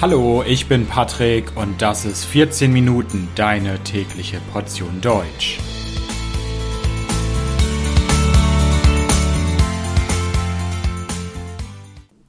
Hallo, 0.00 0.44
ich 0.46 0.68
bin 0.68 0.86
Patrick 0.86 1.56
und 1.56 1.82
das 1.82 2.04
ist 2.04 2.24
14 2.24 2.72
Minuten 2.72 3.26
deine 3.34 3.82
tägliche 3.82 4.38
Portion 4.52 5.00
Deutsch. 5.00 5.58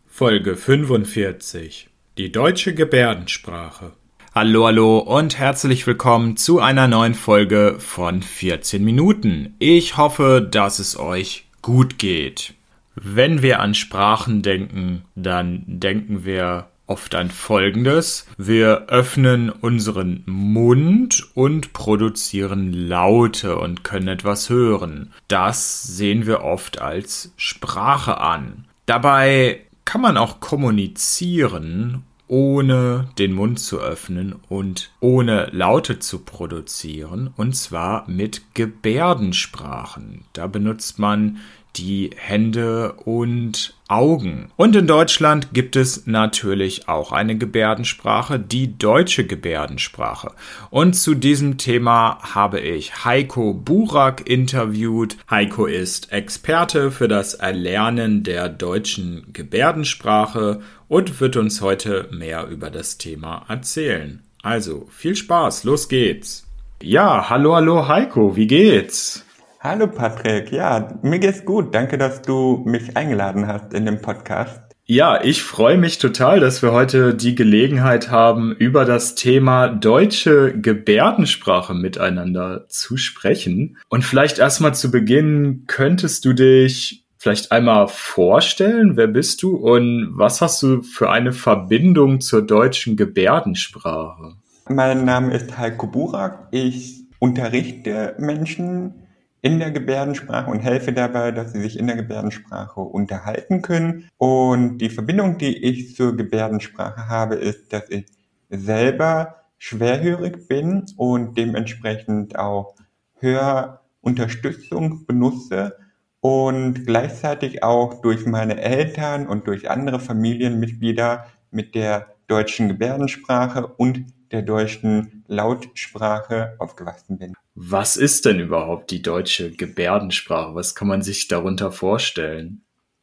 Folge 0.08 0.56
45 0.56 1.90
Die 2.18 2.32
deutsche 2.32 2.74
Gebärdensprache. 2.74 3.92
Hallo, 4.34 4.66
hallo 4.66 4.98
und 4.98 5.38
herzlich 5.38 5.86
willkommen 5.86 6.38
zu 6.38 6.60
einer 6.60 6.88
neuen 6.88 7.14
Folge 7.14 7.76
von 7.78 8.24
14 8.24 8.84
Minuten. 8.84 9.54
Ich 9.60 9.96
hoffe, 9.96 10.42
dass 10.50 10.80
es 10.80 10.98
euch 10.98 11.46
gut 11.62 12.00
geht. 12.00 12.56
Wenn 12.96 13.44
wir 13.44 13.60
an 13.60 13.76
Sprachen 13.76 14.42
denken, 14.42 15.04
dann 15.14 15.66
denken 15.68 16.26
wir 16.26 16.66
oft 16.90 17.16
an 17.16 17.30
Folgendes. 17.30 18.28
Wir 18.38 18.88
öffnen 18.88 19.50
unseren 19.50 20.24
Mund 20.26 21.30
und 21.36 21.74
produzieren 21.74 22.74
Laute 22.74 23.58
und 23.58 23.84
können 23.84 24.08
etwas 24.08 24.50
hören. 24.50 25.14
Das 25.28 25.84
sehen 25.84 26.26
wir 26.26 26.44
oft 26.44 26.82
als 26.82 27.32
Sprache 27.38 28.20
an. 28.20 28.66
Dabei 28.86 29.62
kann 29.86 30.02
man 30.02 30.18
auch 30.18 30.40
kommunizieren, 30.40 32.04
ohne 32.28 33.10
den 33.18 33.34
Mund 33.34 33.60
zu 33.60 33.80
öffnen 33.80 34.36
und 34.50 34.92
ohne 35.00 35.50
Laute 35.52 36.00
zu 36.00 36.20
produzieren, 36.20 37.32
und 37.38 37.56
zwar 37.56 38.08
mit 38.08 38.54
Gebärdensprachen. 38.54 40.26
Da 40.34 40.48
benutzt 40.48 41.00
man 41.00 41.40
die 41.76 42.12
Hände 42.16 42.94
und 42.94 43.74
Augen. 43.88 44.52
Und 44.56 44.76
in 44.76 44.86
Deutschland 44.86 45.54
gibt 45.54 45.76
es 45.76 46.06
natürlich 46.06 46.88
auch 46.88 47.12
eine 47.12 47.38
Gebärdensprache, 47.38 48.40
die 48.40 48.78
deutsche 48.78 49.26
Gebärdensprache. 49.26 50.32
Und 50.70 50.94
zu 50.94 51.16
diesem 51.16 51.58
Thema 51.58 52.20
habe 52.22 52.60
ich 52.60 53.04
Heiko 53.06 53.54
Burak 53.54 54.30
interviewt. 54.30 55.18
Heiko 55.30 55.66
ist 55.66 56.12
Experte 56.12 56.92
für 56.92 57.08
das 57.08 57.34
Erlernen 57.34 58.24
der 58.24 58.50
deutschen 58.50 59.34
Gebärdensprache 59.34 60.62
und 60.88 61.20
wird 61.20 61.38
uns 61.38 61.62
heute 61.62 62.10
mehr 62.12 62.48
über 62.48 62.70
das 62.70 62.98
Thema 62.98 63.46
erzählen. 63.48 64.22
Also 64.42 64.88
viel 64.92 65.16
Spaß, 65.16 65.64
los 65.64 65.90
geht's. 65.90 66.46
Ja, 66.82 67.30
hallo, 67.30 67.56
hallo 67.56 67.88
Heiko, 67.88 68.36
wie 68.36 68.48
geht's? 68.48 69.26
Hallo 69.62 69.88
Patrick, 69.88 70.54
ja, 70.54 70.98
mir 71.02 71.20
geht's 71.20 71.44
gut. 71.44 71.76
Danke, 71.76 71.98
dass 71.98 72.22
du 72.22 72.64
mich 72.66 72.96
eingeladen 72.96 73.46
hast 73.46 73.74
in 73.74 73.86
dem 73.86 74.00
Podcast. 74.00 74.62
Ja, 74.86 75.22
ich 75.22 75.44
freue 75.44 75.78
mich 75.78 75.98
total, 75.98 76.40
dass 76.40 76.62
wir 76.62 76.72
heute 76.72 77.14
die 77.14 77.36
Gelegenheit 77.36 78.10
haben, 78.10 78.54
über 78.54 78.86
das 78.86 79.16
Thema 79.16 79.68
deutsche 79.68 80.58
Gebärdensprache 80.58 81.74
miteinander 81.74 82.70
zu 82.70 82.96
sprechen. 82.96 83.76
Und 83.90 84.06
vielleicht 84.06 84.40
erstmal 84.40 84.74
zu 84.76 84.92
Beginn, 84.92 85.66
könntest 85.68 86.24
du 86.24 86.32
dich 86.32 87.06
vielleicht 87.18 87.52
einmal 87.52 87.90
vorstellen, 87.90 88.96
wer 88.96 89.08
bist 89.08 89.44
du 89.44 89.58
und 89.58 90.14
was 90.14 90.40
hast 90.40 90.64
du 90.64 90.84
für 90.84 91.12
eine 91.12 91.34
Verbindung 91.34 92.22
zur 92.22 92.44
deutschen 92.44 92.96
Gebärdensprache? 92.96 94.36
Mein 94.70 95.04
Name 95.04 95.34
ist 95.34 95.58
Heiko 95.58 95.88
Burak. 95.88 96.48
Ich 96.52 97.04
unterrichte 97.20 98.16
Menschen 98.20 98.94
in 99.42 99.60
der 99.60 99.72
Gebärdensprache 99.72 100.50
und 100.50 100.60
helfe 100.60 100.94
dabei, 100.94 101.32
dass 101.32 101.54
sie 101.54 101.62
sich 101.62 101.80
in 101.80 101.88
der 101.88 101.96
Gebärdensprache 101.96 102.82
unterhalten 102.82 103.62
können. 103.62 104.10
Und 104.18 104.80
die 104.80 104.90
Verbindung, 104.90 105.38
die 105.38 105.58
ich 105.58 105.96
zur 105.96 106.16
Gebärdensprache 106.18 107.08
habe, 107.08 107.36
ist, 107.36 107.72
dass 107.72 107.90
ich 107.90 108.06
selber 108.50 109.36
schwerhörig 109.58 110.48
bin 110.48 110.86
und 110.98 111.38
dementsprechend 111.38 112.38
auch 112.38 112.76
Hörunterstützung 113.20 115.06
benutze 115.06 115.78
und 116.22 116.86
gleichzeitig 116.86 117.64
auch 117.64 118.02
durch 118.02 118.26
meine 118.26 118.60
Eltern 118.60 119.28
und 119.28 119.48
durch 119.48 119.70
andere 119.70 120.00
Familienmitglieder 120.00 121.26
mit 121.52 121.76
der 121.76 122.16
deutschen 122.28 122.68
Gebärdensprache 122.68 123.68
und 123.68 124.06
der 124.32 124.42
deutschen 124.42 125.24
Lautsprache 125.28 126.56
aufgewachsen 126.60 127.18
bin. 127.18 127.34
Was 127.62 127.98
ist 127.98 128.24
denn 128.24 128.40
überhaupt 128.40 128.90
die 128.90 129.02
deutsche 129.02 129.52
Gebärdensprache? 129.52 130.56
Was 130.56 130.76
kann 130.76 130.88
man 130.88 131.02
sich 131.02 131.28
darunter 131.28 131.74
vorstellen? 131.74 132.62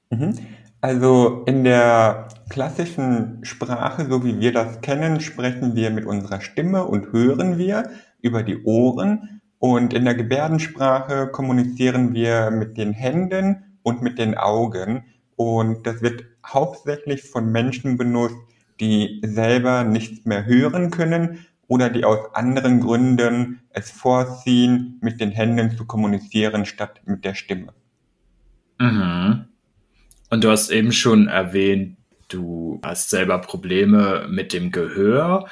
Mhm. 0.08 0.38
Also 0.80 1.44
in 1.44 1.62
der 1.62 2.28
klassischen 2.48 3.44
Sprache, 3.44 4.06
so 4.08 4.24
wie 4.24 4.40
wir 4.40 4.52
das 4.52 4.80
kennen, 4.80 5.20
sprechen 5.20 5.76
wir 5.76 5.90
mit 5.90 6.06
unserer 6.06 6.40
Stimme 6.40 6.86
und 6.86 7.12
hören 7.12 7.58
wir 7.58 7.90
über 8.22 8.42
die 8.42 8.62
Ohren. 8.62 9.42
Und 9.58 9.92
in 9.92 10.06
der 10.06 10.14
Gebärdensprache 10.14 11.26
kommunizieren 11.26 12.14
wir 12.14 12.50
mit 12.50 12.78
den 12.78 12.94
Händen 12.94 13.78
und 13.82 14.00
mit 14.00 14.18
den 14.18 14.38
Augen. 14.38 15.04
Und 15.36 15.86
das 15.86 16.00
wird 16.00 16.24
hauptsächlich 16.46 17.24
von 17.24 17.52
Menschen 17.52 17.98
benutzt, 17.98 18.36
die 18.80 19.20
selber 19.22 19.84
nichts 19.84 20.24
mehr 20.24 20.46
hören 20.46 20.90
können 20.90 21.44
oder 21.68 21.90
die 21.90 22.04
aus 22.04 22.34
anderen 22.34 22.80
Gründen 22.80 23.60
es 23.70 23.90
vorziehen, 23.90 24.98
mit 25.00 25.20
den 25.20 25.30
Händen 25.30 25.76
zu 25.76 25.84
kommunizieren 25.84 26.64
statt 26.64 27.00
mit 27.04 27.24
der 27.24 27.34
Stimme. 27.34 27.72
Mhm. 28.78 29.46
Und 30.30 30.44
du 30.44 30.50
hast 30.50 30.70
eben 30.70 30.92
schon 30.92 31.28
erwähnt, 31.28 31.96
du 32.28 32.80
hast 32.84 33.10
selber 33.10 33.38
Probleme 33.38 34.26
mit 34.28 34.52
dem 34.52 34.70
Gehör. 34.70 35.46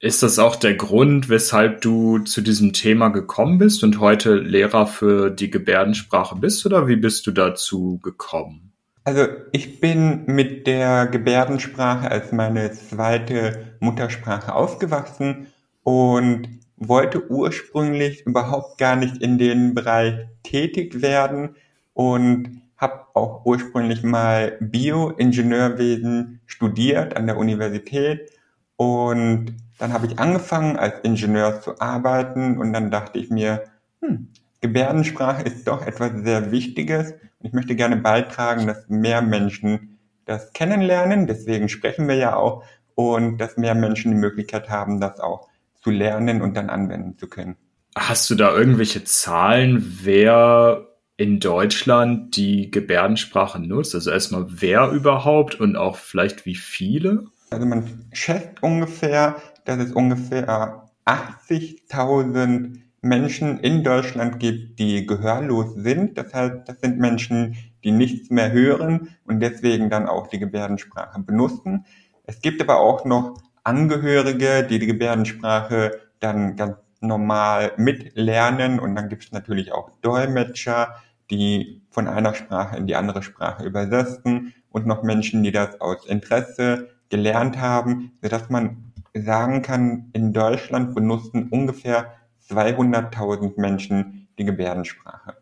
Ist 0.00 0.22
das 0.22 0.38
auch 0.38 0.56
der 0.56 0.74
Grund, 0.74 1.28
weshalb 1.28 1.80
du 1.80 2.18
zu 2.18 2.42
diesem 2.42 2.72
Thema 2.72 3.08
gekommen 3.08 3.58
bist 3.58 3.82
und 3.84 4.00
heute 4.00 4.34
Lehrer 4.34 4.86
für 4.86 5.30
die 5.30 5.50
Gebärdensprache 5.50 6.36
bist 6.36 6.66
oder 6.66 6.88
wie 6.88 6.96
bist 6.96 7.26
du 7.26 7.30
dazu 7.30 7.98
gekommen? 8.02 8.72
Also 9.04 9.26
ich 9.52 9.80
bin 9.80 10.24
mit 10.26 10.66
der 10.66 11.06
Gebärdensprache 11.06 12.10
als 12.10 12.32
meine 12.32 12.72
zweite 12.72 13.76
Muttersprache 13.80 14.54
aufgewachsen 14.54 15.48
und 15.84 16.48
wollte 16.76 17.30
ursprünglich 17.30 18.26
überhaupt 18.26 18.78
gar 18.78 18.96
nicht 18.96 19.18
in 19.18 19.38
den 19.38 19.74
Bereich 19.74 20.26
tätig 20.42 21.00
werden 21.02 21.56
und 21.92 22.62
habe 22.76 23.06
auch 23.14 23.44
ursprünglich 23.44 24.02
mal 24.02 24.56
Bioingenieurwesen 24.60 26.40
studiert 26.46 27.16
an 27.16 27.26
der 27.26 27.38
Universität. 27.38 28.30
Und 28.76 29.54
dann 29.78 29.92
habe 29.92 30.06
ich 30.06 30.18
angefangen 30.18 30.76
als 30.76 31.00
Ingenieur 31.02 31.60
zu 31.60 31.80
arbeiten 31.80 32.58
und 32.58 32.72
dann 32.72 32.90
dachte 32.90 33.18
ich 33.18 33.30
mir, 33.30 33.64
hm, 34.00 34.28
Gebärdensprache 34.60 35.42
ist 35.42 35.68
doch 35.68 35.86
etwas 35.86 36.12
sehr 36.24 36.50
Wichtiges 36.50 37.12
und 37.12 37.46
ich 37.46 37.52
möchte 37.52 37.76
gerne 37.76 37.96
beitragen, 37.96 38.66
dass 38.66 38.88
mehr 38.88 39.22
Menschen 39.22 39.98
das 40.24 40.52
kennenlernen, 40.52 41.26
deswegen 41.26 41.68
sprechen 41.68 42.08
wir 42.08 42.16
ja 42.16 42.34
auch 42.34 42.64
und 42.94 43.38
dass 43.38 43.56
mehr 43.56 43.74
Menschen 43.74 44.12
die 44.12 44.16
Möglichkeit 44.18 44.70
haben, 44.70 45.00
das 45.00 45.20
auch 45.20 45.48
zu 45.84 45.90
lernen 45.90 46.42
und 46.42 46.56
dann 46.56 46.70
anwenden 46.70 47.18
zu 47.18 47.28
können. 47.28 47.56
Hast 47.94 48.28
du 48.30 48.34
da 48.34 48.52
irgendwelche 48.52 49.04
Zahlen, 49.04 50.00
wer 50.02 50.88
in 51.16 51.38
Deutschland 51.38 52.36
die 52.36 52.70
Gebärdensprache 52.70 53.60
nutzt? 53.60 53.94
Also 53.94 54.10
erstmal 54.10 54.46
wer 54.48 54.90
überhaupt 54.90 55.60
und 55.60 55.76
auch 55.76 55.96
vielleicht 55.96 56.46
wie 56.46 56.56
viele? 56.56 57.26
Also 57.50 57.66
man 57.66 58.06
schätzt 58.12 58.62
ungefähr, 58.62 59.36
dass 59.64 59.78
es 59.78 59.92
ungefähr 59.92 60.88
80.000 61.06 62.80
Menschen 63.00 63.60
in 63.60 63.84
Deutschland 63.84 64.40
gibt, 64.40 64.78
die 64.78 65.06
gehörlos 65.06 65.74
sind. 65.76 66.18
Das 66.18 66.32
heißt, 66.32 66.62
das 66.66 66.80
sind 66.80 66.98
Menschen, 66.98 67.56
die 67.84 67.92
nichts 67.92 68.30
mehr 68.30 68.50
hören 68.50 69.10
und 69.24 69.40
deswegen 69.40 69.90
dann 69.90 70.06
auch 70.06 70.26
die 70.26 70.38
Gebärdensprache 70.38 71.20
benutzen. 71.20 71.84
Es 72.24 72.40
gibt 72.40 72.62
aber 72.62 72.80
auch 72.80 73.04
noch 73.04 73.36
Angehörige, 73.64 74.64
die 74.64 74.78
die 74.78 74.86
Gebärdensprache 74.86 76.00
dann 76.20 76.56
ganz 76.56 76.76
normal 77.00 77.72
mitlernen. 77.76 78.78
Und 78.78 78.94
dann 78.94 79.08
gibt 79.08 79.24
es 79.24 79.32
natürlich 79.32 79.72
auch 79.72 79.90
Dolmetscher, 80.02 80.96
die 81.30 81.82
von 81.90 82.08
einer 82.08 82.34
Sprache 82.34 82.76
in 82.76 82.86
die 82.86 82.96
andere 82.96 83.22
Sprache 83.22 83.64
übersetzen. 83.64 84.54
Und 84.70 84.86
noch 84.86 85.02
Menschen, 85.02 85.42
die 85.42 85.52
das 85.52 85.80
aus 85.80 86.06
Interesse 86.06 86.90
gelernt 87.08 87.58
haben, 87.58 88.12
sodass 88.22 88.50
man 88.50 88.92
sagen 89.14 89.62
kann, 89.62 90.10
in 90.12 90.32
Deutschland 90.32 90.94
benutzen 90.94 91.48
ungefähr 91.48 92.14
200.000 92.50 93.60
Menschen 93.60 94.28
die 94.38 94.44
Gebärdensprache. 94.44 95.33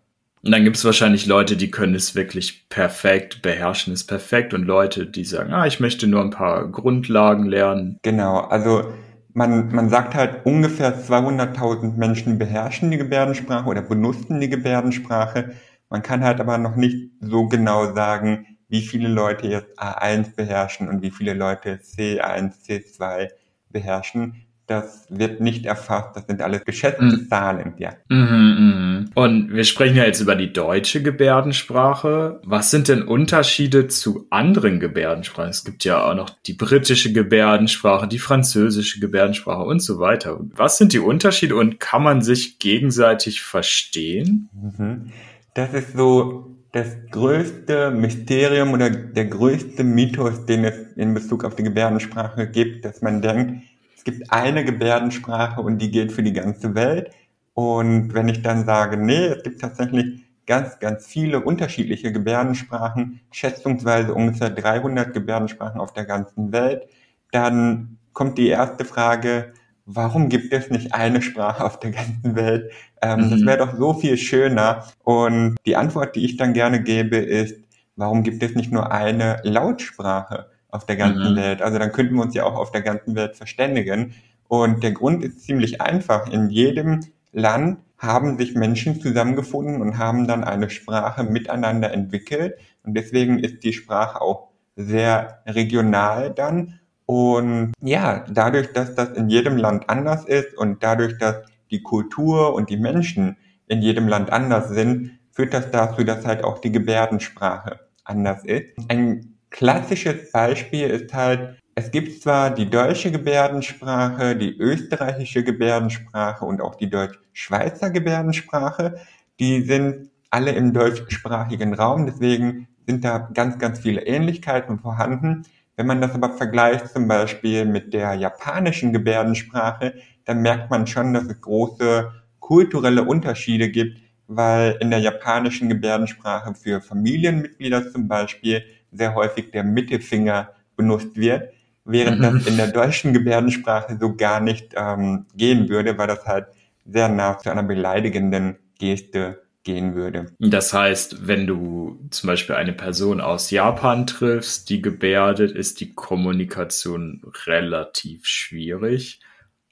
Und 0.45 0.51
dann 0.51 0.65
gibt 0.65 0.77
es 0.77 0.85
wahrscheinlich 0.85 1.27
Leute, 1.27 1.57
die 1.57 1.71
können 1.71 1.95
es 1.95 2.17
wirklich 2.17 2.69
perfekt, 2.69 3.43
beherrschen 3.43 3.93
es 3.93 4.05
perfekt 4.05 4.53
und 4.53 4.65
Leute, 4.65 5.07
die 5.07 5.25
sagen, 5.25 5.53
ah, 5.53 5.67
ich 5.67 5.79
möchte 5.79 6.09
nur 6.09 6.21
ein 6.21 6.31
paar 6.31 6.67
Grundlagen 6.67 7.47
lernen. 7.47 7.99
Genau, 8.03 8.41
also 8.41 8.93
man, 9.35 9.73
man 9.73 9.89
sagt 9.89 10.15
halt, 10.17 10.45
ungefähr 10.45 11.01
200.000 11.01 11.97
Menschen 11.97 12.39
beherrschen 12.39 12.91
die 12.91 12.99
Gebärdensprache 12.99 13.69
oder 13.69 13.83
benutzen 13.83 14.41
die 14.41 14.49
Gebärdensprache. 14.49 15.53
Man 15.89 16.03
kann 16.03 16.25
halt 16.25 16.41
aber 16.41 16.59
noch 16.59 16.75
nicht 16.75 17.13
so 17.21 17.47
genau 17.47 17.95
sagen, 17.95 18.47
wie 18.69 18.83
viele 18.83 19.09
Leute 19.09 19.47
jetzt 19.47 19.79
A1 19.79 20.35
beherrschen 20.35 20.89
und 20.89 21.03
wie 21.03 21.11
viele 21.13 21.35
Leute 21.35 21.77
C1, 21.77 22.53
C2 22.67 23.29
beherrschen 23.71 24.45
das 24.67 25.07
wird 25.11 25.41
nicht 25.41 25.67
erfasst. 25.67 26.17
Das 26.17 26.27
sind 26.27 26.41
alles 26.41 26.65
geschätzte 26.65 27.05
mhm. 27.05 27.29
Zahlen, 27.29 27.75
ja. 27.79 27.93
Mhm, 28.09 28.17
mh. 28.19 28.92
Und 29.15 29.53
wir 29.53 29.65
sprechen 29.65 29.97
ja 29.97 30.05
jetzt 30.05 30.21
über 30.21 30.35
die 30.35 30.53
deutsche 30.53 31.03
Gebärdensprache. 31.03 32.41
Was 32.45 32.71
sind 32.71 32.89
denn 32.89 33.03
Unterschiede 33.03 33.89
zu 33.89 34.27
anderen 34.31 34.81
Gebärdensprachen? 34.81 35.51
Es 35.51 35.65
gibt 35.65 35.85
ja 35.85 36.05
auch 36.05 36.15
noch 36.15 36.31
die 36.47 36.55
britische 36.55 37.13
Gebärdensprache, 37.13 38.09
die 38.09 38.19
französische 38.19 39.01
Gebärdensprache 39.01 39.63
und 39.63 39.81
so 39.81 39.99
weiter. 39.99 40.41
Was 40.55 40.79
sind 40.79 40.93
die 40.93 40.99
Unterschiede 40.99 41.57
und 41.57 41.81
kann 41.81 42.03
man 42.03 42.23
sich 42.23 42.59
gegenseitig 42.59 43.43
verstehen? 43.43 44.49
Mhm. 44.53 45.13
Das 45.55 45.75
ist 45.75 45.97
so 45.97 46.57
das 46.73 46.97
größte 47.11 47.91
Mysterium 47.91 48.73
oder 48.73 48.89
der 48.89 49.27
größte 49.27 49.85
Mythos, 49.85 50.47
den 50.47 50.65
es 50.65 50.75
in 50.97 51.13
Bezug 51.13 51.45
auf 51.45 51.55
die 51.55 51.63
Gebärdensprache 51.63 52.49
gibt, 52.49 52.85
dass 52.85 53.03
man 53.03 53.21
denkt, 53.21 53.63
es 53.95 54.05
gibt 54.05 54.33
eine 54.33 54.65
Gebärdensprache 54.65 55.61
und 55.61 55.79
die 55.79 55.91
gilt 55.91 56.11
für 56.11 56.25
die 56.25 56.33
ganze 56.33 56.75
Welt. 56.75 57.11
Und 57.55 58.15
wenn 58.15 58.29
ich 58.29 58.43
dann 58.43 58.65
sage, 58.65 58.97
nee, 58.97 59.27
es 59.27 59.43
gibt 59.43 59.61
tatsächlich 59.61 60.25
ganz, 60.47 60.79
ganz 60.81 61.07
viele 61.07 61.41
unterschiedliche 61.41 62.13
Gebärdensprachen, 62.13 63.21
schätzungsweise 63.31 64.15
ungefähr 64.15 64.51
300 64.51 65.13
Gebärdensprachen 65.13 65.81
auf 65.81 65.93
der 65.93 66.05
ganzen 66.05 66.53
Welt, 66.53 66.89
dann 67.31 67.99
kommt 68.13 68.39
die 68.39 68.49
erste 68.49 68.85
Frage, 68.85 69.53
warum 69.87 70.29
gibt 70.29 70.53
es 70.53 70.71
nicht 70.71 70.95
eine 70.95 71.23
Sprache 71.23 71.65
auf 71.65 71.79
der 71.81 71.93
ganzen 71.93 72.35
Welt? 72.35 72.71
Ähm, 73.01 73.27
mhm. 73.27 73.31
Das 73.31 73.47
wäre 73.47 73.59
doch 73.59 73.77
so 73.77 73.95
viel 73.95 74.17
schöner. 74.17 74.85
Und 75.03 75.57
die 75.67 75.77
Antwort, 75.77 76.17
die 76.17 76.25
ich 76.25 76.37
dann 76.37 76.53
gerne 76.55 76.83
gebe, 76.83 77.17
ist, 77.17 77.57
warum 77.97 78.23
gibt 78.23 78.43
es 78.43 78.55
nicht 78.55 78.73
nur 78.73 78.91
eine 78.93 79.41
Lautsprache? 79.45 80.53
auf 80.73 80.87
der 80.87 80.97
ganzen 80.97 81.33
mhm. 81.33 81.37
Welt. 81.37 81.63
Also 81.63 81.79
dann 81.79 81.93
könnten 81.93 82.17
wir 82.17 82.23
uns 82.23 82.35
ja 82.35 82.45
auch 82.45 82.57
auf 82.57 82.73
der 82.73 82.83
ganzen 82.83 83.15
Welt 83.15 83.37
verständigen. 83.37 84.15
Und 84.49 84.83
der 84.83 84.93
Grund 84.93 85.23
ist 85.23 85.43
ziemlich 85.45 85.81
einfach. 85.81 86.27
In 86.29 86.51
jedem 86.51 87.01
Land 87.33 87.79
haben 87.99 88.37
sich 88.37 88.55
Menschen 88.55 89.01
zusammengefunden 89.01 89.81
und 89.81 89.99
haben 89.99 90.27
dann 90.27 90.45
eine 90.45 90.71
Sprache 90.71 91.25
miteinander 91.25 91.93
entwickelt. 91.93 92.59
Und 92.83 92.95
deswegen 92.95 93.39
ist 93.39 93.63
die 93.63 93.73
Sprache 93.73 94.21
auch 94.21 94.49
sehr 94.77 95.43
regional 95.47 96.31
dann. 96.31 96.81
Und 97.07 97.73
ja, 97.81 98.25
dadurch, 98.29 98.73
dass 98.73 98.95
das 98.95 99.11
in 99.11 99.29
jedem 99.29 99.57
Land 99.57 99.89
anders 99.89 100.25
ist 100.25 100.57
und 100.57 100.83
dadurch, 100.83 101.19
dass 101.19 101.37
die 101.71 101.83
Kultur 101.83 102.55
und 102.55 102.71
die 102.71 102.77
Menschen 102.77 103.37
in 103.67 103.83
jedem 103.83 104.09
Land 104.09 104.33
anders 104.33 104.69
sind, 104.69 105.19
führt 105.31 105.55
das 105.55 105.71
dazu, 105.71 106.05
dass 106.05 106.27
halt 106.27 106.45
auch 106.45 106.59
die 106.59 106.73
Gebärdensprache 106.73 107.81
anders 108.05 108.45
ist. 108.45 108.67
Ein 108.89 109.39
klassisches 109.51 110.33
Beispiel 110.33 110.89
ist 110.89 111.15
halt, 111.15 111.59
es 111.75 111.91
gibt 111.91 112.21
zwar 112.23 112.51
die 112.51 112.69
deutsche 112.69 113.11
Gebärdensprache, 113.11 114.37
die 114.37 114.57
österreichische 114.59 115.43
Gebärdensprache 115.43 116.45
und 116.45 116.61
auch 116.61 116.75
die 116.75 116.91
deutsch-schweizer 116.91 117.91
Gebärdensprache. 117.91 118.97
Die 119.41 119.63
sind 119.63 120.11
alle 120.31 120.53
im 120.53 120.75
deutschsprachigen 120.75 121.73
Raum, 121.75 122.07
deswegen 122.07 122.69
sind 122.87 123.05
da 123.05 123.31
ganz, 123.33 123.59
ganz 123.59 123.81
viele 123.81 124.03
Ähnlichkeiten 124.03 124.79
vorhanden. 124.79 125.45
Wenn 125.77 125.87
man 125.87 126.03
das 126.03 126.15
aber 126.15 126.37
vergleicht 126.37 126.89
zum 126.89 127.09
Beispiel 127.09 127.65
mit 127.65 127.95
der 127.95 128.15
japanischen 128.15 128.93
Gebärdensprache, 128.93 129.95
dann 130.27 130.43
merkt 130.43 130.71
man 130.71 130.87
schon, 130.87 131.15
dass 131.15 131.25
es 131.25 131.41
große 131.41 132.13
kulturelle 132.39 133.05
Unterschiede 133.05 133.71
gibt, 133.71 133.99
weil 134.27 134.77
in 134.81 134.91
der 134.91 134.99
japanischen 134.99 135.71
Gebärdensprache 135.71 136.55
für 136.55 136.83
Familienmitglieder 136.83 137.91
zum 137.91 138.09
Beispiel 138.09 138.63
sehr 138.91 139.15
häufig 139.15 139.51
der 139.53 139.65
Mittelfinger 139.65 140.51
benutzt 140.77 141.17
wird, 141.17 141.51
während 141.85 142.19
mhm. 142.19 142.23
das 142.23 142.47
in 142.47 142.57
der 142.57 142.69
deutschen 142.69 143.13
Gebärdensprache 143.13 143.99
so 144.01 144.15
gar 144.15 144.41
nicht 144.41 144.75
ähm, 144.77 145.27
gehen 145.35 145.69
würde, 145.69 145.99
weil 145.99 146.09
das 146.09 146.25
halt 146.27 146.47
sehr 146.85 147.09
nah 147.09 147.39
zu 147.39 147.51
einer 147.51 147.63
beleidigenden 147.63 148.57
Geste 148.79 149.43
gehen 149.65 149.95
würde. 149.95 150.27
Das 150.39 150.73
heißt, 150.73 151.27
wenn 151.29 151.47
du 151.47 152.01
zum 152.11 152.27
Beispiel 152.27 152.57
eine 152.57 152.73
Person 152.73 153.21
aus 153.21 153.51
Japan 153.51 154.07
triffst, 154.07 154.69
die 154.71 154.83
gebärdet, 154.83 155.53
ist 155.53 155.81
die 155.81 155.95
Kommunikation 155.95 157.23
relativ 157.47 158.27
schwierig. 158.27 159.21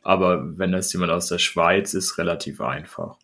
Aber 0.03 0.59
wenn 0.59 0.73
das 0.73 0.93
jemand 0.93 1.13
aus 1.13 1.27
der 1.27 1.39
Schweiz 1.39 1.95
ist, 1.95 2.19
relativ 2.19 2.61
einfach. 2.61 3.17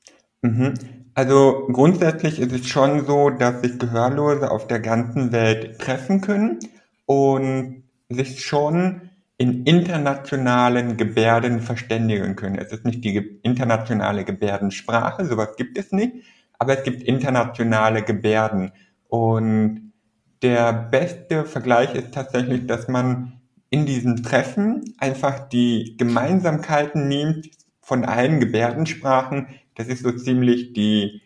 Mhm. 0.43 0.75
Also 1.15 1.69
grundsätzlich 1.73 2.41
ist 2.41 2.53
es 2.53 2.69
schon 2.69 3.07
so, 3.07 3.31
dass 3.31 3.63
sich 3.63 3.79
Gehörlose 3.79 4.51
auf 4.51 4.67
der 4.67 4.81
ganzen 4.81 5.33
Welt 5.33 5.79
treffen 5.79 6.21
können 6.21 6.59
und 7.07 7.85
sich 8.09 8.45
schon 8.45 9.11
in 9.39 9.65
internationalen 9.65 10.97
Gebärden 10.97 11.61
verständigen 11.61 12.37
können. 12.37 12.57
Es 12.57 12.73
ist 12.73 12.85
nicht 12.85 13.05
die 13.05 13.17
internationale 13.43 14.25
Gebärdensprache, 14.25 15.27
sowas 15.27 15.57
gibt 15.57 15.77
es 15.77 15.93
nicht, 15.93 16.25
aber 16.59 16.79
es 16.79 16.85
gibt 16.85 17.03
internationale 17.03 18.03
Gebärden. 18.03 18.73
Und 19.09 19.93
der 20.43 20.73
beste 20.73 21.45
Vergleich 21.45 21.95
ist 21.95 22.15
tatsächlich, 22.15 22.67
dass 22.67 22.89
man 22.89 23.41
in 23.69 23.85
diesen 23.85 24.23
Treffen 24.23 24.95
einfach 24.99 25.49
die 25.49 25.97
Gemeinsamkeiten 25.99 27.09
nimmt 27.09 27.51
von 27.81 28.05
allen 28.05 28.41
Gebärdensprachen, 28.41 29.49
das 29.75 29.89
ist 29.89 30.03
so 30.03 30.13
ziemlich 30.13 30.73
die 30.73 31.21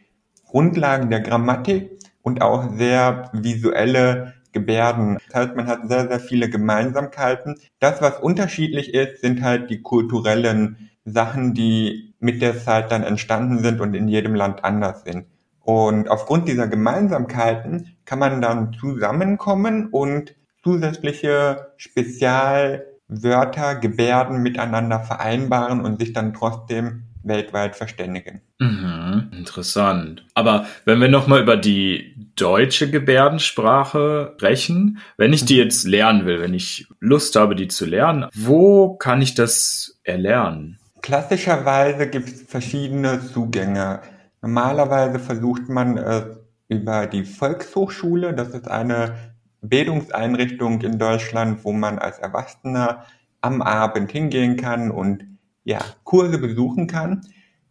Grundlagen 0.46 1.10
der 1.10 1.20
Grammatik 1.20 1.90
und 2.22 2.42
auch 2.42 2.76
sehr 2.76 3.30
visuelle 3.32 4.34
Gebärden. 4.52 5.18
Das 5.26 5.34
heißt, 5.34 5.56
man 5.56 5.66
hat 5.66 5.88
sehr, 5.88 6.08
sehr 6.08 6.20
viele 6.20 6.48
Gemeinsamkeiten. 6.48 7.56
Das, 7.78 8.00
was 8.00 8.18
unterschiedlich 8.18 8.94
ist, 8.94 9.20
sind 9.20 9.42
halt 9.42 9.70
die 9.70 9.82
kulturellen 9.82 10.90
Sachen, 11.04 11.54
die 11.54 12.14
mit 12.20 12.42
der 12.42 12.58
Zeit 12.58 12.92
dann 12.92 13.02
entstanden 13.02 13.60
sind 13.60 13.80
und 13.80 13.94
in 13.94 14.08
jedem 14.08 14.34
Land 14.34 14.64
anders 14.64 15.04
sind. 15.04 15.26
Und 15.60 16.08
aufgrund 16.08 16.48
dieser 16.48 16.68
Gemeinsamkeiten 16.68 17.96
kann 18.04 18.18
man 18.18 18.40
dann 18.40 18.72
zusammenkommen 18.72 19.88
und 19.88 20.34
zusätzliche 20.62 21.72
Spezialwörter, 21.76 23.76
Gebärden 23.76 24.42
miteinander 24.42 25.00
vereinbaren 25.00 25.82
und 25.82 26.00
sich 26.00 26.12
dann 26.12 26.34
trotzdem 26.34 27.04
weltweit 27.22 27.76
verständigen. 27.76 28.40
Mhm, 28.58 29.30
interessant. 29.32 30.26
Aber 30.34 30.66
wenn 30.84 31.00
wir 31.00 31.08
nochmal 31.08 31.42
über 31.42 31.56
die 31.56 32.09
deutsche 32.36 32.90
Gebärdensprache 32.90 34.32
sprechen, 34.36 34.98
wenn 35.16 35.32
ich 35.32 35.44
die 35.44 35.54
mhm. 35.54 35.60
jetzt 35.60 35.86
lernen 35.86 36.26
will, 36.26 36.40
wenn 36.40 36.54
ich 36.54 36.88
Lust 37.00 37.36
habe, 37.36 37.54
die 37.54 37.68
zu 37.68 37.86
lernen, 37.86 38.26
wo 38.34 38.94
kann 38.96 39.22
ich 39.22 39.34
das 39.34 39.98
erlernen? 40.02 40.78
Klassischerweise 41.02 42.08
gibt 42.08 42.28
es 42.28 42.42
verschiedene 42.42 43.20
Zugänge. 43.26 44.00
Normalerweise 44.42 45.18
versucht 45.18 45.68
man 45.68 45.96
es 45.96 46.24
über 46.68 47.06
die 47.06 47.24
Volkshochschule. 47.24 48.34
Das 48.34 48.48
ist 48.48 48.68
eine 48.68 49.14
Bildungseinrichtung 49.62 50.80
in 50.82 50.98
Deutschland, 50.98 51.64
wo 51.64 51.72
man 51.72 51.98
als 51.98 52.18
Erwachsener 52.18 53.04
am 53.40 53.62
Abend 53.62 54.12
hingehen 54.12 54.56
kann 54.56 54.90
und 54.90 55.24
ja, 55.64 55.80
Kurse 56.04 56.38
besuchen 56.38 56.86
kann. 56.86 57.22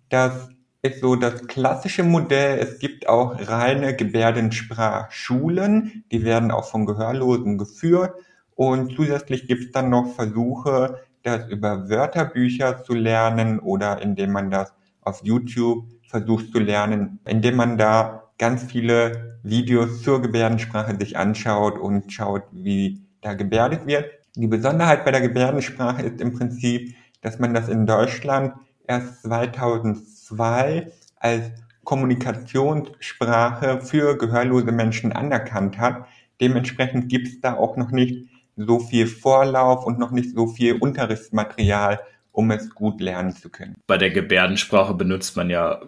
Das 0.10 0.50
ist 0.81 1.01
so 1.01 1.15
das 1.15 1.48
klassische 1.48 2.03
Modell. 2.03 2.59
Es 2.59 2.79
gibt 2.79 3.09
auch 3.09 3.36
reine 3.48 3.95
Gebärdensprachschulen, 3.95 6.03
die 6.12 6.24
werden 6.24 6.51
auch 6.51 6.69
von 6.69 6.86
Gehörlosen 6.86 7.57
geführt. 7.57 8.13
Und 8.55 8.95
zusätzlich 8.95 9.48
gibt 9.48 9.65
es 9.65 9.71
dann 9.71 9.89
noch 9.89 10.13
Versuche, 10.15 11.00
das 11.24 11.48
über 11.50 11.89
Wörterbücher 11.89 12.83
zu 12.83 12.93
lernen 12.93 13.59
oder 13.59 14.01
indem 14.01 14.31
man 14.31 14.51
das 14.51 14.74
auf 15.01 15.21
YouTube 15.24 15.86
versucht 16.07 16.51
zu 16.51 16.59
lernen, 16.59 17.19
indem 17.25 17.57
man 17.57 17.77
da 17.77 18.31
ganz 18.38 18.63
viele 18.63 19.39
Videos 19.43 20.01
zur 20.01 20.21
Gebärdensprache 20.21 20.95
sich 20.98 21.17
anschaut 21.17 21.77
und 21.77 22.12
schaut, 22.12 22.43
wie 22.51 23.01
da 23.21 23.33
gebärdet 23.33 23.86
wird. 23.86 24.05
Die 24.36 24.48
Besonderheit 24.48 25.03
bei 25.03 25.12
der 25.12 25.21
Gebärdensprache 25.21 26.03
ist 26.03 26.21
im 26.21 26.33
Prinzip, 26.33 26.95
dass 27.21 27.39
man 27.39 27.53
das 27.53 27.67
in 27.67 27.86
Deutschland 27.86 28.53
erst 28.89 29.22
2002 29.22 30.91
als 31.17 31.51
Kommunikationssprache 31.84 33.81
für 33.81 34.17
gehörlose 34.17 34.72
Menschen 34.72 35.13
anerkannt 35.13 35.77
hat. 35.77 36.05
Dementsprechend 36.41 37.08
gibt 37.08 37.27
es 37.27 37.39
da 37.39 37.55
auch 37.55 37.77
noch 37.77 37.91
nicht 37.91 38.27
so 38.58 38.79
viel 38.79 39.08
Vorlauf 39.08 39.86
und 39.86 40.00
noch 40.00 40.12
nicht 40.12 40.36
so 40.36 40.48
viel 40.48 40.75
Unterrichtsmaterial, 40.75 42.00
um 42.31 42.51
es 42.51 42.74
gut 42.74 43.00
lernen 43.00 43.31
zu 43.31 43.50
können. 43.50 43.75
Bei 43.88 43.98
der 43.98 44.10
Gebärdensprache 44.10 44.93
benutzt 44.93 45.38
man 45.38 45.50
ja 45.50 45.81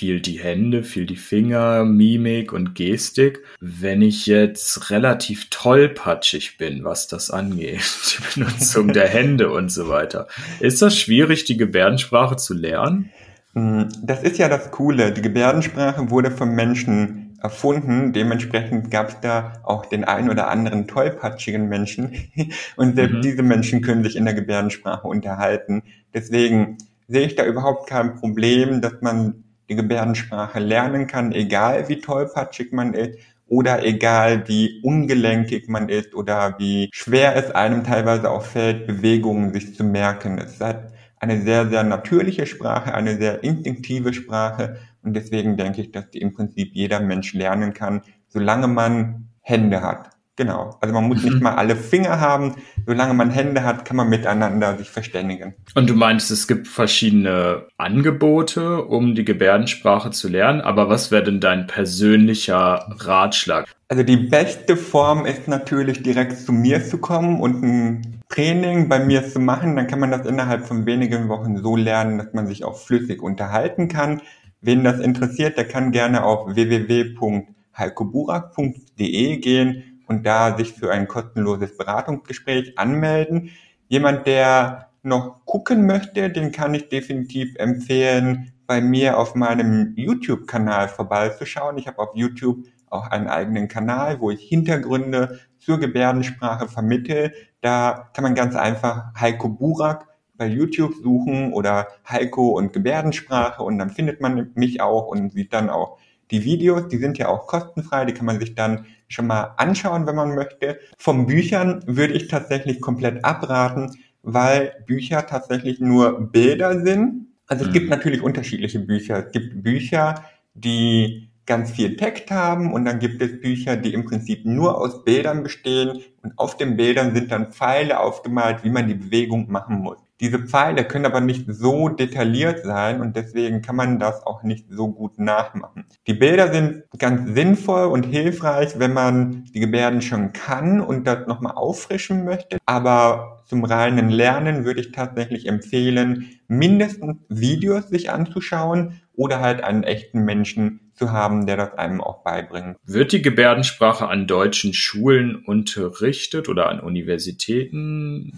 viel 0.00 0.20
die 0.20 0.40
Hände, 0.40 0.82
viel 0.82 1.04
die 1.04 1.16
Finger, 1.16 1.84
Mimik 1.84 2.54
und 2.54 2.74
Gestik. 2.74 3.40
Wenn 3.60 4.00
ich 4.00 4.24
jetzt 4.24 4.88
relativ 4.88 5.50
tollpatschig 5.50 6.56
bin, 6.56 6.84
was 6.84 7.06
das 7.06 7.30
angeht, 7.30 7.82
die 8.34 8.40
Benutzung 8.40 8.94
der 8.94 9.08
Hände 9.08 9.52
und 9.52 9.70
so 9.70 9.90
weiter, 9.90 10.26
ist 10.58 10.80
das 10.80 10.96
schwierig, 10.96 11.44
die 11.44 11.58
Gebärdensprache 11.58 12.36
zu 12.36 12.54
lernen? 12.54 13.10
Hm, 13.52 13.90
das 14.02 14.22
ist 14.22 14.38
ja 14.38 14.48
das 14.48 14.70
Coole. 14.70 15.12
Die 15.12 15.20
Gebärdensprache 15.20 16.08
wurde 16.08 16.30
vom 16.30 16.54
Menschen 16.54 17.36
erfunden. 17.42 18.14
Dementsprechend 18.14 18.90
gab 18.90 19.10
es 19.10 19.20
da 19.20 19.52
auch 19.64 19.84
den 19.84 20.04
ein 20.04 20.30
oder 20.30 20.48
anderen 20.48 20.88
tollpatschigen 20.88 21.68
Menschen. 21.68 22.32
Und 22.76 22.96
selbst 22.96 23.16
mhm. 23.16 23.20
diese 23.20 23.42
Menschen 23.42 23.82
können 23.82 24.02
sich 24.02 24.16
in 24.16 24.24
der 24.24 24.32
Gebärdensprache 24.32 25.06
unterhalten. 25.06 25.82
Deswegen 26.14 26.78
sehe 27.06 27.26
ich 27.26 27.34
da 27.34 27.44
überhaupt 27.44 27.86
kein 27.86 28.14
Problem, 28.14 28.80
dass 28.80 29.02
man 29.02 29.44
die 29.70 29.76
Gebärdensprache 29.76 30.58
lernen 30.58 31.06
kann, 31.06 31.32
egal 31.32 31.88
wie 31.88 32.00
tollpatschig 32.00 32.72
man 32.72 32.92
ist 32.92 33.18
oder 33.46 33.84
egal 33.84 34.46
wie 34.48 34.80
ungelenkig 34.82 35.68
man 35.68 35.88
ist 35.88 36.14
oder 36.14 36.56
wie 36.58 36.90
schwer 36.92 37.36
es 37.36 37.50
einem 37.52 37.84
teilweise 37.84 38.30
auch 38.30 38.44
fällt, 38.44 38.86
Bewegungen 38.86 39.52
sich 39.52 39.74
zu 39.74 39.84
merken. 39.84 40.38
Es 40.38 40.54
ist 40.54 40.60
halt 40.60 40.92
eine 41.18 41.40
sehr, 41.42 41.68
sehr 41.68 41.84
natürliche 41.84 42.46
Sprache, 42.46 42.94
eine 42.94 43.16
sehr 43.16 43.44
instinktive 43.44 44.12
Sprache 44.12 44.78
und 45.02 45.14
deswegen 45.14 45.56
denke 45.56 45.82
ich, 45.82 45.92
dass 45.92 46.10
die 46.10 46.20
im 46.20 46.34
Prinzip 46.34 46.70
jeder 46.74 47.00
Mensch 47.00 47.32
lernen 47.32 47.72
kann, 47.72 48.02
solange 48.28 48.68
man 48.68 49.28
Hände 49.40 49.82
hat. 49.82 50.10
Genau. 50.36 50.78
Also 50.80 50.94
man 50.94 51.06
muss 51.06 51.22
mhm. 51.22 51.30
nicht 51.30 51.42
mal 51.42 51.56
alle 51.56 51.76
Finger 51.76 52.18
haben. 52.18 52.54
Solange 52.86 53.12
man 53.14 53.30
Hände 53.30 53.62
hat, 53.62 53.84
kann 53.84 53.96
man 53.96 54.08
miteinander 54.08 54.78
sich 54.78 54.88
verständigen. 54.88 55.54
Und 55.74 55.90
du 55.90 55.94
meinst, 55.94 56.30
es 56.30 56.48
gibt 56.48 56.66
verschiedene 56.66 57.66
Angebote, 57.76 58.82
um 58.84 59.14
die 59.14 59.26
Gebärdensprache 59.26 60.12
zu 60.12 60.28
lernen. 60.28 60.62
Aber 60.62 60.88
was 60.88 61.10
wäre 61.10 61.24
denn 61.24 61.40
dein 61.40 61.66
persönlicher 61.66 62.86
Ratschlag? 63.00 63.66
Also 63.88 64.02
die 64.02 64.16
beste 64.16 64.78
Form 64.78 65.26
ist 65.26 65.46
natürlich 65.46 66.02
direkt 66.02 66.38
zu 66.38 66.52
mir 66.52 66.86
zu 66.86 66.96
kommen 66.98 67.40
und 67.40 67.62
ein 67.62 68.22
Training 68.30 68.88
bei 68.88 69.04
mir 69.04 69.28
zu 69.28 69.40
machen. 69.40 69.76
Dann 69.76 69.88
kann 69.88 70.00
man 70.00 70.10
das 70.10 70.26
innerhalb 70.26 70.66
von 70.66 70.86
wenigen 70.86 71.28
Wochen 71.28 71.58
so 71.58 71.76
lernen, 71.76 72.16
dass 72.16 72.32
man 72.32 72.46
sich 72.46 72.64
auch 72.64 72.78
flüssig 72.78 73.22
unterhalten 73.22 73.88
kann. 73.88 74.22
Wen 74.62 74.84
das 74.84 75.00
interessiert, 75.00 75.58
der 75.58 75.66
kann 75.66 75.92
gerne 75.92 76.24
auf 76.24 76.54
www.heikoburak.de 76.54 79.36
gehen 79.38 79.89
und 80.10 80.26
da 80.26 80.56
sich 80.56 80.72
für 80.72 80.90
ein 80.90 81.06
kostenloses 81.06 81.76
Beratungsgespräch 81.76 82.76
anmelden. 82.76 83.50
Jemand, 83.86 84.26
der 84.26 84.90
noch 85.04 85.46
gucken 85.46 85.86
möchte, 85.86 86.30
den 86.30 86.50
kann 86.50 86.74
ich 86.74 86.88
definitiv 86.88 87.54
empfehlen, 87.56 88.52
bei 88.66 88.80
mir 88.80 89.18
auf 89.18 89.36
meinem 89.36 89.94
YouTube-Kanal 89.96 90.88
vorbeizuschauen. 90.88 91.78
Ich 91.78 91.86
habe 91.86 92.00
auf 92.00 92.10
YouTube 92.14 92.66
auch 92.90 93.06
einen 93.06 93.28
eigenen 93.28 93.68
Kanal, 93.68 94.20
wo 94.20 94.32
ich 94.32 94.42
Hintergründe 94.42 95.38
zur 95.58 95.78
Gebärdensprache 95.78 96.66
vermittle. 96.66 97.32
Da 97.60 98.10
kann 98.12 98.24
man 98.24 98.34
ganz 98.34 98.56
einfach 98.56 99.14
Heiko 99.18 99.48
Burak 99.48 100.08
bei 100.36 100.46
YouTube 100.46 100.94
suchen 101.02 101.52
oder 101.52 101.86
Heiko 102.08 102.48
und 102.48 102.72
Gebärdensprache 102.72 103.62
und 103.62 103.78
dann 103.78 103.90
findet 103.90 104.20
man 104.20 104.50
mich 104.54 104.80
auch 104.80 105.06
und 105.06 105.32
sieht 105.32 105.52
dann 105.52 105.70
auch 105.70 105.98
die 106.30 106.44
Videos, 106.44 106.88
die 106.88 106.98
sind 106.98 107.18
ja 107.18 107.28
auch 107.28 107.46
kostenfrei, 107.46 108.04
die 108.04 108.14
kann 108.14 108.26
man 108.26 108.38
sich 108.38 108.54
dann 108.54 108.86
schon 109.08 109.26
mal 109.26 109.54
anschauen, 109.56 110.06
wenn 110.06 110.16
man 110.16 110.34
möchte. 110.34 110.78
Vom 110.96 111.26
Büchern 111.26 111.82
würde 111.86 112.14
ich 112.14 112.28
tatsächlich 112.28 112.80
komplett 112.80 113.24
abraten, 113.24 113.96
weil 114.22 114.72
Bücher 114.86 115.26
tatsächlich 115.26 115.80
nur 115.80 116.30
Bilder 116.30 116.82
sind. 116.84 117.28
Also 117.46 117.64
es 117.64 117.70
mhm. 117.70 117.74
gibt 117.74 117.90
natürlich 117.90 118.22
unterschiedliche 118.22 118.78
Bücher. 118.78 119.26
Es 119.26 119.32
gibt 119.32 119.62
Bücher, 119.62 120.24
die 120.54 121.30
ganz 121.46 121.72
viel 121.72 121.96
Text 121.96 122.30
haben 122.30 122.72
und 122.72 122.84
dann 122.84 123.00
gibt 123.00 123.20
es 123.20 123.40
Bücher, 123.40 123.76
die 123.76 123.92
im 123.92 124.04
Prinzip 124.04 124.44
nur 124.44 124.78
aus 124.78 125.04
Bildern 125.04 125.42
bestehen 125.42 126.00
und 126.22 126.38
auf 126.38 126.56
den 126.56 126.76
Bildern 126.76 127.12
sind 127.12 127.32
dann 127.32 127.50
Pfeile 127.52 127.98
aufgemalt, 127.98 128.62
wie 128.62 128.70
man 128.70 128.86
die 128.86 128.94
Bewegung 128.94 129.50
machen 129.50 129.80
muss. 129.80 129.98
Diese 130.20 130.38
Pfeile 130.38 130.84
können 130.84 131.06
aber 131.06 131.22
nicht 131.22 131.46
so 131.48 131.88
detailliert 131.88 132.62
sein 132.64 133.00
und 133.00 133.16
deswegen 133.16 133.62
kann 133.62 133.74
man 133.76 133.98
das 133.98 134.26
auch 134.26 134.42
nicht 134.42 134.66
so 134.70 134.92
gut 134.92 135.18
nachmachen. 135.18 135.86
Die 136.06 136.14
Bilder 136.14 136.52
sind 136.52 136.84
ganz 136.98 137.34
sinnvoll 137.34 137.86
und 137.86 138.04
hilfreich, 138.04 138.78
wenn 138.78 138.92
man 138.92 139.44
die 139.54 139.60
Gebärden 139.60 140.02
schon 140.02 140.34
kann 140.34 140.82
und 140.82 141.06
das 141.06 141.26
nochmal 141.26 141.54
auffrischen 141.54 142.26
möchte. 142.26 142.58
Aber 142.66 143.42
zum 143.46 143.64
reinen 143.64 144.10
Lernen 144.10 144.64
würde 144.66 144.80
ich 144.80 144.92
tatsächlich 144.92 145.46
empfehlen, 145.46 146.28
mindestens 146.48 147.16
Videos 147.30 147.88
sich 147.88 148.10
anzuschauen 148.10 149.00
oder 149.14 149.40
halt 149.40 149.64
einen 149.64 149.84
echten 149.84 150.24
Menschen 150.24 150.92
zu 150.94 151.12
haben, 151.12 151.46
der 151.46 151.56
das 151.56 151.72
einem 151.74 152.02
auch 152.02 152.22
beibringt. 152.22 152.76
Wird 152.84 153.12
die 153.12 153.22
Gebärdensprache 153.22 154.06
an 154.06 154.26
deutschen 154.26 154.74
Schulen 154.74 155.34
unterrichtet 155.34 156.48
oder 156.50 156.68
an 156.68 156.78
Universitäten? 156.78 158.32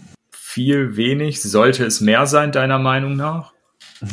Viel, 0.53 0.95
wenig? 0.97 1.41
Sollte 1.41 1.83
es 1.83 1.99
mehr 1.99 2.27
sein, 2.27 2.51
deiner 2.51 2.79
Meinung 2.79 3.15
nach? 3.15 3.53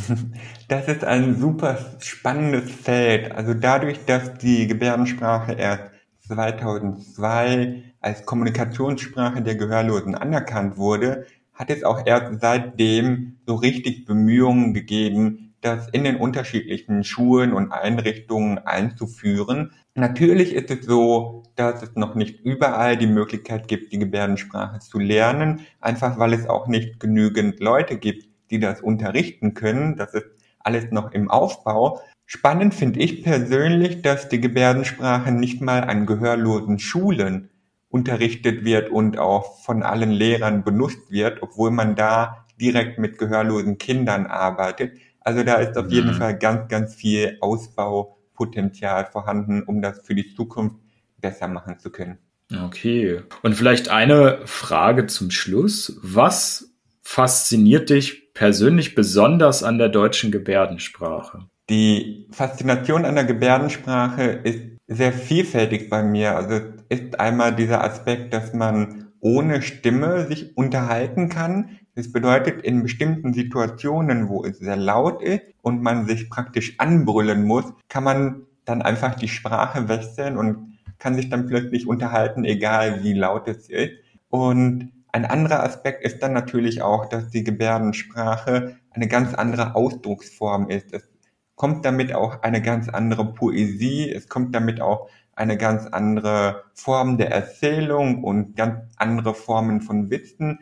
Das 0.68 0.86
ist 0.86 1.02
ein 1.02 1.40
super 1.40 1.78
spannendes 1.98 2.70
Feld. 2.70 3.32
Also 3.32 3.54
dadurch, 3.54 4.04
dass 4.06 4.38
die 4.38 4.68
Gebärdensprache 4.68 5.54
erst 5.54 5.90
2002 6.28 7.82
als 8.00 8.24
Kommunikationssprache 8.24 9.42
der 9.42 9.56
Gehörlosen 9.56 10.14
anerkannt 10.14 10.76
wurde, 10.76 11.26
hat 11.54 11.70
es 11.70 11.82
auch 11.82 12.06
erst 12.06 12.40
seitdem 12.40 13.40
so 13.46 13.56
richtig 13.56 14.04
Bemühungen 14.04 14.72
gegeben, 14.72 15.49
das 15.60 15.88
in 15.88 16.04
den 16.04 16.16
unterschiedlichen 16.16 17.04
Schulen 17.04 17.52
und 17.52 17.72
Einrichtungen 17.72 18.58
einzuführen. 18.58 19.72
Natürlich 19.94 20.54
ist 20.54 20.70
es 20.70 20.86
so, 20.86 21.42
dass 21.56 21.82
es 21.82 21.94
noch 21.96 22.14
nicht 22.14 22.40
überall 22.40 22.96
die 22.96 23.06
Möglichkeit 23.06 23.68
gibt, 23.68 23.92
die 23.92 23.98
Gebärdensprache 23.98 24.78
zu 24.80 24.98
lernen, 24.98 25.60
einfach 25.80 26.18
weil 26.18 26.32
es 26.32 26.48
auch 26.48 26.66
nicht 26.66 26.98
genügend 27.00 27.60
Leute 27.60 27.98
gibt, 27.98 28.28
die 28.50 28.58
das 28.58 28.80
unterrichten 28.80 29.54
können. 29.54 29.96
Das 29.96 30.14
ist 30.14 30.26
alles 30.60 30.90
noch 30.90 31.12
im 31.12 31.30
Aufbau. 31.30 32.00
Spannend 32.26 32.74
finde 32.74 33.00
ich 33.00 33.22
persönlich, 33.22 34.02
dass 34.02 34.28
die 34.28 34.40
Gebärdensprache 34.40 35.32
nicht 35.32 35.60
mal 35.60 35.84
an 35.84 36.06
gehörlosen 36.06 36.78
Schulen 36.78 37.50
unterrichtet 37.88 38.64
wird 38.64 38.88
und 38.88 39.18
auch 39.18 39.60
von 39.62 39.82
allen 39.82 40.12
Lehrern 40.12 40.62
benutzt 40.62 41.10
wird, 41.10 41.42
obwohl 41.42 41.72
man 41.72 41.96
da 41.96 42.46
direkt 42.60 42.98
mit 42.98 43.18
gehörlosen 43.18 43.78
Kindern 43.78 44.26
arbeitet. 44.26 44.92
Also 45.20 45.42
da 45.42 45.56
ist 45.56 45.76
auf 45.76 45.90
jeden 45.90 46.12
mhm. 46.12 46.14
Fall 46.14 46.38
ganz, 46.38 46.68
ganz 46.68 46.94
viel 46.94 47.36
Ausbaupotenzial 47.40 49.06
vorhanden, 49.06 49.62
um 49.62 49.82
das 49.82 50.00
für 50.00 50.14
die 50.14 50.34
Zukunft 50.34 50.76
besser 51.20 51.48
machen 51.48 51.78
zu 51.78 51.90
können. 51.90 52.18
Okay. 52.64 53.22
Und 53.42 53.54
vielleicht 53.54 53.90
eine 53.90 54.40
Frage 54.44 55.06
zum 55.06 55.30
Schluss. 55.30 55.98
Was 56.02 56.72
fasziniert 57.02 57.90
dich 57.90 58.34
persönlich 58.34 58.94
besonders 58.94 59.62
an 59.62 59.78
der 59.78 59.88
deutschen 59.88 60.32
Gebärdensprache? 60.32 61.46
Die 61.68 62.26
Faszination 62.32 63.04
an 63.04 63.14
der 63.14 63.24
Gebärdensprache 63.24 64.22
ist 64.22 64.62
sehr 64.88 65.12
vielfältig 65.12 65.88
bei 65.88 66.02
mir. 66.02 66.36
Also 66.36 66.54
es 66.88 67.00
ist 67.00 67.20
einmal 67.20 67.54
dieser 67.54 67.84
Aspekt, 67.84 68.34
dass 68.34 68.52
man 68.52 69.12
ohne 69.20 69.62
Stimme 69.62 70.26
sich 70.26 70.56
unterhalten 70.56 71.28
kann. 71.28 71.78
Das 71.94 72.12
bedeutet, 72.12 72.62
in 72.62 72.82
bestimmten 72.82 73.34
Situationen, 73.34 74.28
wo 74.28 74.44
es 74.44 74.58
sehr 74.58 74.76
laut 74.76 75.22
ist 75.22 75.42
und 75.62 75.82
man 75.82 76.06
sich 76.06 76.30
praktisch 76.30 76.78
anbrüllen 76.78 77.44
muss, 77.44 77.64
kann 77.88 78.04
man 78.04 78.42
dann 78.64 78.82
einfach 78.82 79.16
die 79.16 79.28
Sprache 79.28 79.88
wechseln 79.88 80.36
und 80.36 80.78
kann 80.98 81.14
sich 81.14 81.28
dann 81.28 81.46
plötzlich 81.46 81.88
unterhalten, 81.88 82.44
egal 82.44 83.02
wie 83.02 83.14
laut 83.14 83.48
es 83.48 83.68
ist. 83.68 83.92
Und 84.28 84.92
ein 85.12 85.24
anderer 85.24 85.64
Aspekt 85.64 86.04
ist 86.04 86.22
dann 86.22 86.32
natürlich 86.32 86.82
auch, 86.82 87.06
dass 87.06 87.30
die 87.30 87.42
Gebärdensprache 87.42 88.76
eine 88.90 89.08
ganz 89.08 89.34
andere 89.34 89.74
Ausdrucksform 89.74 90.68
ist. 90.68 90.92
Es 90.92 91.08
kommt 91.56 91.84
damit 91.84 92.14
auch 92.14 92.42
eine 92.42 92.62
ganz 92.62 92.88
andere 92.88 93.32
Poesie, 93.34 94.10
es 94.10 94.28
kommt 94.28 94.54
damit 94.54 94.80
auch 94.80 95.08
eine 95.34 95.56
ganz 95.56 95.86
andere 95.86 96.64
Form 96.74 97.18
der 97.18 97.32
Erzählung 97.32 98.22
und 98.22 98.56
ganz 98.56 98.80
andere 98.96 99.34
Formen 99.34 99.80
von 99.80 100.10
Witzen 100.10 100.60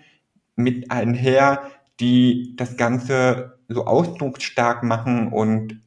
mit 0.58 0.90
einher, 0.90 1.62
die 2.00 2.54
das 2.56 2.76
Ganze 2.76 3.58
so 3.68 3.86
ausdrucksstark 3.86 4.82
machen 4.82 5.28
und 5.28 5.80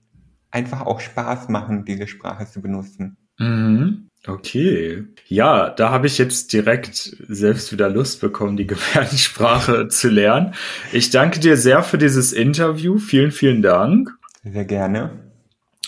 einfach 0.52 0.82
auch 0.82 1.00
Spaß 1.00 1.50
machen, 1.50 1.86
diese 1.86 2.08
Sprache 2.08 2.46
zu 2.46 2.62
benutzen. 2.62 3.18
Mhm. 3.38 4.08
Okay. 4.28 5.04
Ja, 5.28 5.70
da 5.70 5.90
habe 5.90 6.06
ich 6.06 6.20
jetzt 6.20 6.54
direkt 6.54 6.96
selbst 7.28 7.72
wieder 7.72 7.90
Lust 7.90 8.22
bekommen, 8.22 8.56
die 8.56 8.68
Gebärdensprache 8.68 9.88
zu 9.88 10.10
lernen. 10.10 10.54
Ich 10.92 11.10
danke 11.10 11.40
dir 11.40 11.58
sehr 11.58 11.84
für 11.84 11.98
dieses 11.98 12.34
Interview. 12.34 12.98
Vielen, 12.98 13.32
vielen 13.32 13.62
Dank. 13.62 14.12
Sehr 14.44 14.66
gerne. 14.66 15.12